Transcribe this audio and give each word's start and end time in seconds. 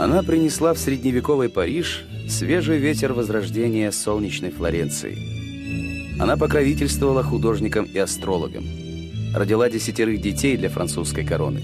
Она 0.00 0.22
принесла 0.22 0.72
в 0.72 0.78
средневековый 0.78 1.50
Париж 1.50 2.06
свежий 2.26 2.78
ветер 2.78 3.12
возрождения 3.12 3.92
солнечной 3.92 4.50
Флоренции. 4.50 6.18
Она 6.18 6.38
покровительствовала 6.38 7.22
художникам 7.22 7.84
и 7.84 7.98
астрологам. 7.98 8.64
Родила 9.34 9.68
десятерых 9.68 10.22
детей 10.22 10.56
для 10.56 10.70
французской 10.70 11.22
короны. 11.22 11.62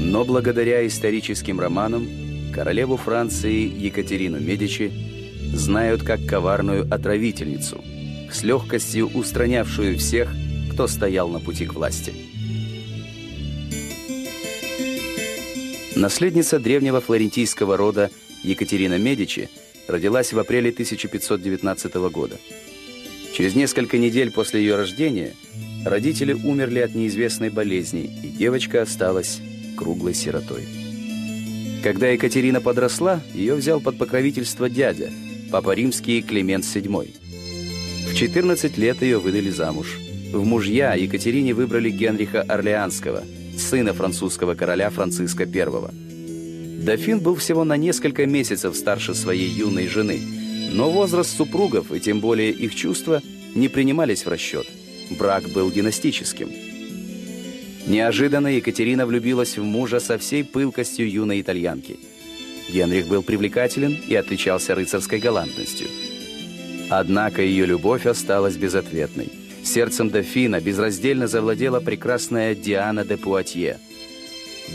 Но 0.00 0.26
благодаря 0.26 0.86
историческим 0.86 1.60
романам 1.60 2.06
королеву 2.52 2.98
Франции 2.98 3.72
Екатерину 3.74 4.38
Медичи 4.38 4.92
знают 5.54 6.02
как 6.02 6.26
коварную 6.26 6.86
отравительницу, 6.92 7.82
с 8.30 8.42
легкостью 8.42 9.08
устранявшую 9.08 9.96
всех, 9.96 10.30
кто 10.70 10.86
стоял 10.86 11.30
на 11.30 11.40
пути 11.40 11.64
к 11.64 11.72
власти. 11.72 12.33
Наследница 15.96 16.58
древнего 16.58 17.00
флорентийского 17.00 17.76
рода 17.76 18.10
Екатерина 18.42 18.98
Медичи 18.98 19.48
родилась 19.86 20.32
в 20.32 20.38
апреле 20.38 20.70
1519 20.70 21.94
года. 22.10 22.36
Через 23.32 23.54
несколько 23.54 23.96
недель 23.98 24.32
после 24.32 24.60
ее 24.60 24.74
рождения 24.76 25.34
родители 25.84 26.32
умерли 26.32 26.80
от 26.80 26.94
неизвестной 26.94 27.50
болезни, 27.50 28.10
и 28.24 28.28
девочка 28.28 28.82
осталась 28.82 29.40
круглой 29.76 30.14
сиротой. 30.14 30.64
Когда 31.84 32.08
Екатерина 32.08 32.60
подросла, 32.60 33.20
ее 33.32 33.54
взял 33.54 33.80
под 33.80 33.96
покровительство 33.96 34.68
дядя, 34.68 35.12
папа 35.52 35.74
римский 35.74 36.22
Климент 36.22 36.64
VII. 36.64 37.14
В 38.10 38.14
14 38.16 38.78
лет 38.78 39.00
ее 39.02 39.18
выдали 39.18 39.50
замуж. 39.50 39.96
В 40.32 40.44
мужья 40.44 40.94
Екатерине 40.94 41.54
выбрали 41.54 41.90
Генриха 41.90 42.42
Орлеанского– 42.42 43.22
сына 43.64 43.94
французского 43.94 44.54
короля 44.54 44.90
Франциска 44.90 45.44
I. 45.44 46.84
Дофин 46.84 47.20
был 47.20 47.34
всего 47.36 47.64
на 47.64 47.76
несколько 47.76 48.26
месяцев 48.26 48.76
старше 48.76 49.14
своей 49.14 49.48
юной 49.48 49.88
жены, 49.88 50.20
но 50.72 50.90
возраст 50.90 51.34
супругов 51.34 51.90
и 51.92 51.98
тем 51.98 52.20
более 52.20 52.50
их 52.50 52.74
чувства 52.74 53.22
не 53.54 53.68
принимались 53.68 54.26
в 54.26 54.28
расчет. 54.28 54.66
Брак 55.18 55.48
был 55.50 55.70
династическим. 55.70 56.50
Неожиданно 57.86 58.48
Екатерина 58.48 59.06
влюбилась 59.06 59.56
в 59.56 59.62
мужа 59.62 60.00
со 60.00 60.18
всей 60.18 60.44
пылкостью 60.44 61.10
юной 61.10 61.40
итальянки. 61.40 61.98
Генрих 62.70 63.08
был 63.08 63.22
привлекателен 63.22 63.96
и 64.06 64.14
отличался 64.14 64.74
рыцарской 64.74 65.20
галантностью. 65.20 65.86
Однако 66.90 67.42
ее 67.42 67.66
любовь 67.66 68.06
осталась 68.06 68.56
безответной– 68.56 69.28
Сердцем 69.64 70.10
дофина 70.10 70.60
безраздельно 70.60 71.26
завладела 71.26 71.80
прекрасная 71.80 72.54
Диана 72.54 73.04
де 73.04 73.16
Пуатье. 73.16 73.78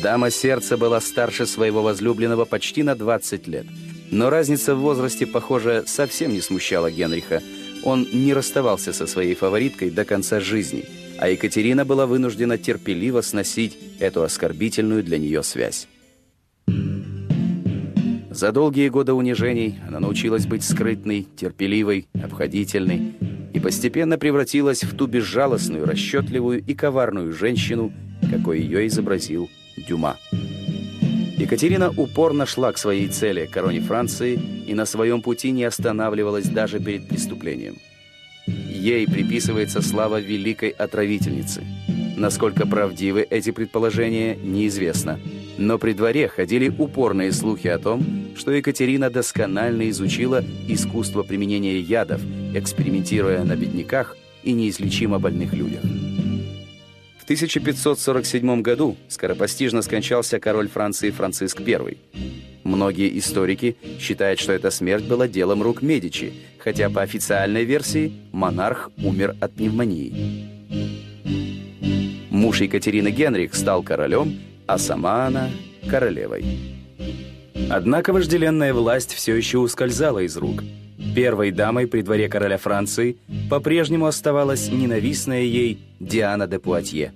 Дама 0.01 0.31
сердца 0.31 0.77
была 0.77 0.99
старше 0.99 1.45
своего 1.45 1.83
возлюбленного 1.83 2.45
почти 2.45 2.83
на 2.83 2.95
20 2.95 3.47
лет. 3.47 3.65
Но 4.11 4.29
разница 4.31 4.75
в 4.75 4.79
возрасте, 4.79 5.27
похоже, 5.27 5.83
совсем 5.85 6.33
не 6.33 6.41
смущала 6.41 6.89
Генриха. 6.89 7.41
Он 7.83 8.07
не 8.11 8.33
расставался 8.33 8.91
со 8.91 9.05
своей 9.05 9.35
фавориткой 9.35 9.91
до 9.91 10.05
конца 10.05 10.39
жизни, 10.39 10.85
а 11.19 11.29
Екатерина 11.29 11.85
была 11.85 12.07
вынуждена 12.07 12.57
терпеливо 12.57 13.21
сносить 13.21 13.77
эту 13.99 14.23
оскорбительную 14.23 15.03
для 15.03 15.19
нее 15.19 15.43
связь. 15.43 15.87
За 18.31 18.51
долгие 18.51 18.89
годы 18.89 19.13
унижений 19.13 19.79
она 19.87 19.99
научилась 19.99 20.45
быть 20.45 20.63
скрытной, 20.63 21.27
терпеливой, 21.35 22.07
обходительной, 22.23 23.13
и 23.53 23.59
постепенно 23.59 24.17
превратилась 24.17 24.83
в 24.83 24.95
ту 24.95 25.07
безжалостную, 25.07 25.85
расчетливую 25.85 26.63
и 26.63 26.73
коварную 26.73 27.33
женщину, 27.33 27.91
какой 28.31 28.61
ее 28.61 28.87
изобразил 28.87 29.49
Дюма. 29.75 30.17
Екатерина 31.37 31.89
упорно 31.89 32.45
шла 32.45 32.73
к 32.73 32.77
своей 32.77 33.07
цели, 33.07 33.49
короне 33.51 33.79
Франции, 33.79 34.39
и 34.67 34.73
на 34.73 34.85
своем 34.85 35.21
пути 35.21 35.51
не 35.51 35.63
останавливалась 35.63 36.47
даже 36.47 36.79
перед 36.79 37.07
преступлением. 37.07 37.77
Ей 38.45 39.07
приписывается 39.07 39.81
слава 39.81 40.19
великой 40.19 40.69
отравительницы. 40.69 41.63
Насколько 42.17 42.67
правдивы 42.67 43.25
эти 43.29 43.51
предположения, 43.51 44.35
неизвестно. 44.35 45.19
Но 45.59 45.77
при 45.77 45.91
дворе 45.91 46.29
ходили 46.29 46.69
упорные 46.69 47.33
слухи 47.33 47.67
о 47.67 47.77
том, 47.77 48.01
что 48.37 48.51
Екатерина 48.51 49.09
досконально 49.09 49.89
изучила 49.89 50.41
искусство 50.69 51.21
применения 51.21 51.77
ядов, 51.81 52.21
экспериментируя 52.55 53.43
на 53.43 53.57
бедняках 53.57 54.15
и 54.41 54.53
неизлечимо 54.53 55.19
больных 55.19 55.53
людях. 55.53 55.81
В 57.19 57.23
1547 57.25 58.61
году 58.61 58.95
скоропостижно 59.09 59.81
скончался 59.81 60.39
король 60.39 60.69
Франции 60.69 61.11
Франциск 61.11 61.59
I. 61.59 61.97
Многие 62.63 63.19
историки 63.19 63.75
считают, 63.99 64.39
что 64.39 64.53
эта 64.53 64.71
смерть 64.71 65.03
была 65.03 65.27
делом 65.27 65.61
рук 65.61 65.81
Медичи, 65.81 66.31
хотя 66.59 66.89
по 66.89 67.01
официальной 67.01 67.65
версии 67.65 68.13
монарх 68.31 68.91
умер 69.03 69.35
от 69.41 69.51
пневмонии. 69.51 70.13
Муж 72.29 72.61
Екатерины 72.61 73.09
Генрих 73.09 73.53
стал 73.53 73.83
королем, 73.83 74.39
а 74.69 74.77
сама 74.77 75.25
она– 75.25 75.49
королевой. 75.89 76.45
Однако 77.71 78.13
вожделенная 78.13 78.71
власть 78.71 79.15
все 79.15 79.35
еще 79.35 79.57
ускользала 79.57 80.19
из 80.19 80.37
рук. 80.37 80.63
Первой 81.15 81.49
дамой 81.49 81.87
при 81.87 82.03
дворе 82.03 82.29
короля 82.29 82.59
Франции 82.59 83.17
по-прежнему 83.49 84.05
оставалась 84.05 84.69
ненавистная 84.69 85.41
ей 85.41 85.79
Диана 85.99 86.45
де 86.45 86.59
Пуатье. 86.59 87.13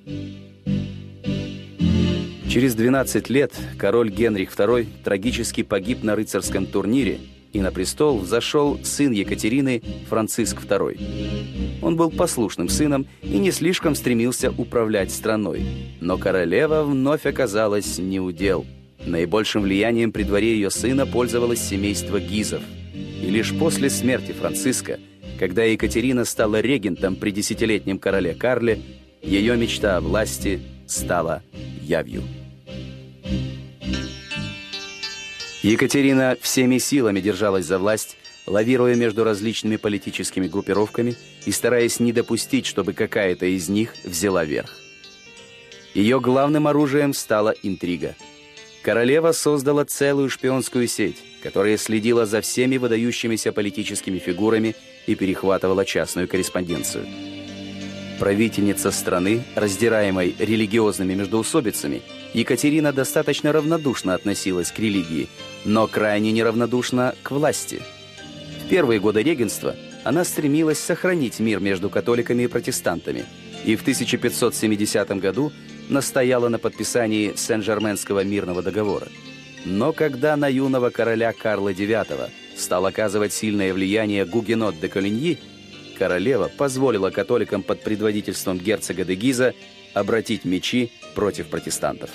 Через 2.50 2.74
12 2.74 3.30
лет 3.30 3.54
король 3.78 4.10
Генрих 4.10 4.50
II 4.52 4.88
трагически 5.04 5.62
погиб 5.62 6.02
на 6.02 6.16
рыцарском 6.16 6.66
турнире, 6.66 7.20
и 7.54 7.62
на 7.62 7.72
престол 7.72 8.20
взошел 8.20 8.80
сын 8.84 9.12
Екатерины 9.12 9.82
Франциск 10.10 10.64
II. 10.66 11.80
Он 11.82 11.96
был 11.96 12.12
послушным 12.12 12.68
сыном 12.68 13.08
и 13.22 13.38
не 13.38 13.52
слишком 13.52 13.96
стремился 13.96 14.52
управлять 14.52 15.12
страной, 15.12 15.66
но 16.02 16.18
королева 16.18 16.84
вновь 16.84 17.26
оказалась 17.26 17.98
неудел– 17.98 18.66
Наибольшим 19.06 19.64
влиянием 19.64 20.12
при 20.12 20.24
дворе 20.24 20.54
ее 20.54 20.70
сына 20.70 21.06
пользовалось 21.06 21.62
семейство 21.62 22.20
Гизов. 22.20 22.62
И 22.94 23.30
лишь 23.30 23.54
после 23.58 23.90
смерти 23.90 24.32
Франциска, 24.32 25.00
когда 25.40 25.64
Екатерина 25.64 26.26
стала 26.26 26.62
регентом 26.62 27.16
при 27.16 27.32
десятилетнем 27.32 28.00
короле 28.00 28.34
Карле, 28.34 28.80
ее 29.22 29.58
мечта 29.58 29.98
о 29.98 30.02
власти 30.02 30.62
стала 30.88 31.44
явью. 31.82 32.24
Екатерина 35.64 36.38
всеми 36.40 36.78
силами 36.78 37.20
держалась 37.20 37.66
за 37.66 37.80
власть, 37.80 38.18
лавируя 38.46 38.96
между 38.96 39.24
различными 39.24 39.78
политическими 39.78 40.48
группировками 40.48 41.16
и 41.46 41.52
стараясь 41.52 42.00
не 42.00 42.12
допустить, 42.14 42.68
чтобы 42.68 42.94
какая-то 42.94 43.48
из 43.48 43.70
них 43.70 43.96
взяла 44.04 44.46
верх. 44.46 44.78
Ее 45.96 46.20
главным 46.20 46.68
оружием 46.68 47.14
стала 47.14 47.56
интрига– 47.64 48.16
Королева 48.84 49.32
создала 49.32 49.86
целую 49.86 50.30
шпионскую 50.30 50.90
сеть, 50.90 51.16
которая 51.42 51.78
следила 51.78 52.26
за 52.26 52.42
всеми 52.42 52.76
выдающимися 52.76 53.54
политическими 53.54 54.20
фигурами 54.20 54.76
и 55.08 55.16
перехватывала 55.16 55.86
частную 55.86 56.28
корреспонденцию. 56.28 57.08
Правительница 58.24 58.90
страны, 58.92 59.44
раздираемой 59.54 60.34
религиозными 60.40 61.14
междоусобицами, 61.14 62.02
Екатерина 62.34 62.94
достаточно 62.94 63.52
равнодушно 63.52 64.14
относилась 64.14 64.72
к 64.72 64.80
религии, 64.80 65.28
но 65.66 65.88
крайне 65.88 66.32
неравнодушна 66.32 67.16
к 67.22 67.32
власти. 67.32 67.82
В 68.64 68.70
первые 68.70 69.02
годы 69.02 69.24
регенства 69.24 69.76
она 70.06 70.24
стремилась 70.24 70.80
сохранить 70.80 71.42
мир 71.42 71.60
между 71.60 71.90
католиками 71.90 72.44
и 72.44 72.48
протестантами, 72.48 73.26
и 73.66 73.76
в 73.76 73.82
1570 73.82 75.10
году 75.20 75.52
настояла 75.90 76.48
на 76.48 76.60
подписании 76.60 77.34
Сен-Жерменского 77.36 78.24
мирного 78.24 78.64
договора. 78.64 79.10
Но 79.66 79.92
когда 79.92 80.38
на 80.38 80.48
юного 80.48 80.92
короля 80.92 81.34
Карла 81.34 81.74
IX 81.74 82.30
стал 82.56 82.86
оказывать 82.86 83.34
сильное 83.34 83.74
влияние 83.74 84.24
Гугенот 84.24 84.80
де 84.80 84.88
Колиньи, 84.88 85.40
королева 85.98 86.50
позволила 86.58 87.10
католикам 87.10 87.64
под 87.64 87.82
предводительством 87.84 88.58
герцога 88.58 89.06
де 89.06 89.16
Гиза 89.16 89.54
обратить 89.94 90.46
мечи 90.46 90.92
против 91.16 91.48
протестантов. 91.48 92.10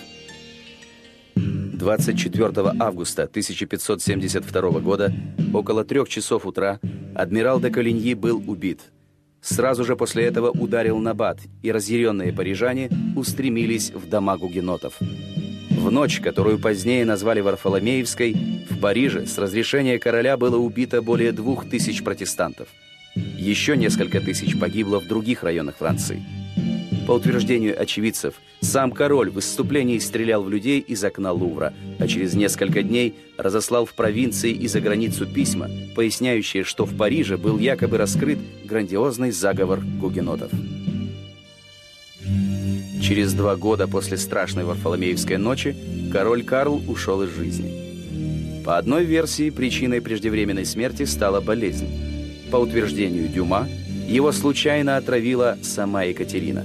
24 1.34 2.74
августа 2.80 3.24
1572 3.24 4.80
года, 4.80 5.12
около 5.54 5.84
трех 5.84 6.08
часов 6.08 6.46
утра, 6.46 6.80
адмирал 7.14 7.60
де 7.60 7.70
Колиньи 7.70 8.14
был 8.14 8.42
убит– 8.46 8.80
Сразу 9.40 9.84
же 9.84 9.96
после 9.96 10.24
этого 10.24 10.50
ударил 10.50 10.98
Набат, 10.98 11.38
и 11.62 11.70
разъяренные 11.70 12.32
парижане 12.32 12.90
устремились 13.16 13.90
в 13.90 14.08
дома 14.08 14.36
гугенотов. 14.36 14.98
В 15.00 15.90
ночь, 15.92 16.20
которую 16.20 16.58
позднее 16.58 17.04
назвали 17.04 17.40
Варфоломеевской, 17.40 18.36
в 18.68 18.80
Париже 18.80 19.26
с 19.26 19.38
разрешения 19.38 19.98
короля 19.98 20.36
было 20.36 20.56
убито 20.56 21.02
более 21.02 21.32
двух 21.32 21.68
тысяч 21.68 22.02
протестантов. 22.02 22.68
Еще 23.38 23.76
несколько 23.76 24.20
тысяч 24.20 24.58
погибло 24.58 25.00
в 25.00 25.06
других 25.06 25.44
районах 25.44 25.76
Франции. 25.76 26.22
По 27.06 27.12
утверждению 27.12 27.80
очевидцев, 27.80 28.34
сам 28.60 28.90
король 28.90 29.30
в 29.30 29.34
выступлении 29.34 29.98
стрелял 29.98 30.42
в 30.42 30.50
людей 30.50 30.80
из 30.80 31.02
окна 31.04 31.32
Лувра, 31.32 31.72
а 31.98 32.08
через 32.08 32.34
несколько 32.34 32.82
дней 32.82 33.14
разослал 33.38 33.86
в 33.86 33.94
провинции 33.94 34.50
и 34.50 34.66
за 34.66 34.80
границу 34.80 35.24
письма, 35.24 35.70
поясняющие, 35.94 36.64
что 36.64 36.84
в 36.84 36.96
Париже 36.96 37.38
был 37.38 37.58
якобы 37.58 37.96
раскрыт 37.96 38.38
грандиозный 38.64 39.30
заговор 39.30 39.80
гугенотов. 39.80 40.50
Через 43.00 43.32
два 43.32 43.56
года 43.56 43.86
после 43.86 44.18
страшной 44.18 44.64
Варфоломеевской 44.64 45.38
ночи 45.38 45.76
король 46.12 46.42
Карл 46.42 46.82
ушел 46.88 47.22
из 47.22 47.30
жизни. 47.30 48.62
По 48.64 48.76
одной 48.76 49.04
версии, 49.04 49.48
причиной 49.48 50.02
преждевременной 50.02 50.66
смерти 50.66 51.04
стала 51.04 51.40
болезнь. 51.40 52.07
По 52.50 52.56
утверждению 52.56 53.28
Дюма, 53.28 53.68
его 54.08 54.32
случайно 54.32 54.96
отравила 54.96 55.58
сама 55.62 56.04
Екатерина. 56.04 56.64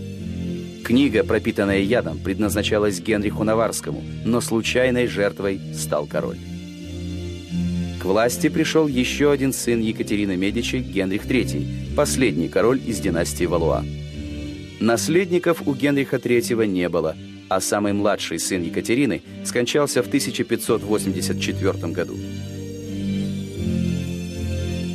Книга, 0.83 1.23
пропитанная 1.23 1.79
ядом, 1.79 2.19
предназначалась 2.19 2.99
Генриху 2.99 3.43
Наварскому, 3.43 4.01
но 4.25 4.41
случайной 4.41 5.07
жертвой 5.07 5.59
стал 5.73 6.05
король. 6.05 6.37
К 8.01 8.05
власти 8.05 8.49
пришел 8.49 8.87
еще 8.87 9.31
один 9.31 9.53
сын 9.53 9.79
Екатерины 9.79 10.35
Медичи, 10.35 10.77
Генрих 10.77 11.25
III, 11.25 11.95
последний 11.95 12.49
король 12.49 12.81
из 12.85 12.99
династии 12.99 13.45
Валуа. 13.45 13.83
Наследников 14.81 15.63
у 15.65 15.73
Генриха 15.73 16.17
III 16.17 16.67
не 16.67 16.89
было, 16.89 17.15
а 17.47 17.61
самый 17.61 17.93
младший 17.93 18.39
сын 18.39 18.61
Екатерины 18.61 19.21
скончался 19.45 20.03
в 20.03 20.07
1584 20.07 21.93
году. 21.93 22.17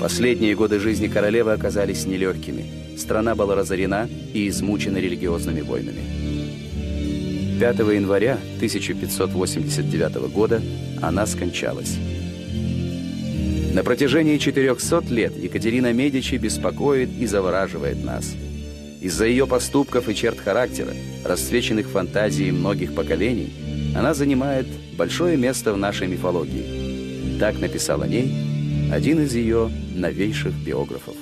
Последние 0.00 0.54
годы 0.54 0.78
жизни 0.78 1.08
королевы 1.08 1.52
оказались 1.52 2.06
нелегкими. 2.06 2.96
Страна 2.96 3.34
была 3.34 3.54
разорена 3.54 4.08
и 4.32 4.48
измучена 4.48 4.98
религиозными 4.98 5.60
войнами. 5.60 6.02
5 7.60 7.78
января 7.78 8.38
1589 8.56 10.32
года 10.32 10.62
она 11.02 11.26
скончалась. 11.26 11.96
На 13.74 13.82
протяжении 13.82 14.38
400 14.38 15.04
лет 15.10 15.36
Екатерина 15.36 15.92
Медичи 15.92 16.36
беспокоит 16.36 17.10
и 17.18 17.26
завораживает 17.26 18.04
нас– 18.04 18.34
из-за 19.00 19.26
ее 19.26 19.46
поступков 19.46 20.08
и 20.08 20.14
черт 20.14 20.40
характера, 20.40 20.92
расцвеченных 21.24 21.88
фантазией 21.88 22.50
многих 22.50 22.94
поколений, 22.94 23.52
она 23.96 24.12
занимает 24.12 24.66
большое 24.96 25.36
место 25.36 25.72
в 25.72 25.76
нашей 25.76 26.08
мифологии. 26.08 27.38
Так 27.38 27.60
написал 27.60 28.02
о 28.02 28.08
ней 28.08 28.34
один 28.92 29.20
из 29.20 29.34
ее 29.34 29.70
новейших 29.98 30.54
биографов. 30.54 31.16